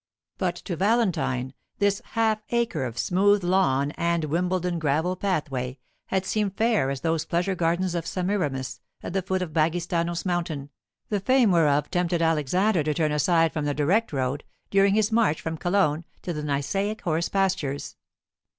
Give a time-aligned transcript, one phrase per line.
[0.39, 5.77] But to Valentine this half acre of smooth lawn and Wimbledon gravel pathway
[6.07, 10.25] had seemed fair as those pleasure gardens of Semiramis, at the foot of the Bagistanos
[10.25, 10.71] mountain,
[11.09, 15.39] the fame whereof tempted Alexander to turn aside from the direct road, during his march
[15.39, 17.95] from Chelone to the Nysaic horse pastures.